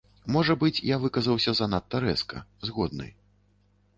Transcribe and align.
Можа 0.35 0.53
быць, 0.63 0.83
я 0.93 0.97
выказаўся 1.03 1.53
занадта 1.59 2.01
рэзка, 2.05 2.37
згодны. 2.69 3.07